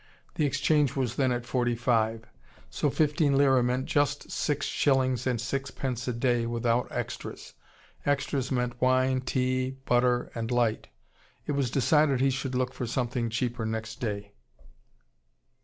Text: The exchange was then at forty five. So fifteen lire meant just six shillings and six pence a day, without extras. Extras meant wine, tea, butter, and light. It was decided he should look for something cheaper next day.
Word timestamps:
The 0.33 0.47
exchange 0.47 0.95
was 0.95 1.15
then 1.15 1.31
at 1.31 1.45
forty 1.45 1.75
five. 1.75 2.23
So 2.71 2.89
fifteen 2.89 3.37
lire 3.37 3.61
meant 3.61 3.85
just 3.85 4.31
six 4.31 4.65
shillings 4.65 5.27
and 5.27 5.39
six 5.39 5.69
pence 5.69 6.07
a 6.07 6.11
day, 6.13 6.47
without 6.47 6.91
extras. 6.91 7.53
Extras 8.03 8.51
meant 8.51 8.81
wine, 8.81 9.21
tea, 9.21 9.77
butter, 9.85 10.31
and 10.33 10.49
light. 10.49 10.87
It 11.45 11.51
was 11.51 11.69
decided 11.69 12.19
he 12.19 12.31
should 12.31 12.55
look 12.55 12.73
for 12.73 12.87
something 12.87 13.29
cheaper 13.29 13.63
next 13.63 13.99
day. 13.99 14.33